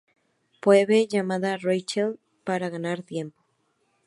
Phoebe 0.63 1.05
llama 1.07 1.35
a 1.43 1.57
Rachel 1.57 2.17
para 2.43 2.69
ganar 2.71 3.03
tiempo. 3.03 3.39